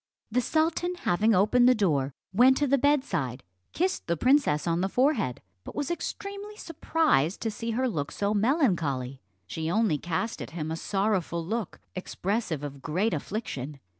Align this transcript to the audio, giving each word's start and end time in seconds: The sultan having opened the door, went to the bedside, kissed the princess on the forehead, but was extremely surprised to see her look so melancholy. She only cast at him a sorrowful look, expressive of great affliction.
The 0.31 0.41
sultan 0.41 0.95
having 0.95 1.35
opened 1.35 1.69
the 1.69 1.75
door, 1.75 2.15
went 2.33 2.57
to 2.57 2.65
the 2.65 2.79
bedside, 2.79 3.43
kissed 3.71 4.07
the 4.07 4.17
princess 4.17 4.65
on 4.65 4.81
the 4.81 4.89
forehead, 4.89 5.43
but 5.63 5.75
was 5.75 5.91
extremely 5.91 6.55
surprised 6.55 7.39
to 7.41 7.51
see 7.51 7.69
her 7.77 7.87
look 7.87 8.11
so 8.11 8.33
melancholy. 8.33 9.21
She 9.45 9.69
only 9.69 9.99
cast 9.99 10.41
at 10.41 10.49
him 10.57 10.71
a 10.71 10.75
sorrowful 10.75 11.45
look, 11.45 11.79
expressive 11.95 12.63
of 12.63 12.81
great 12.81 13.13
affliction. 13.13 13.79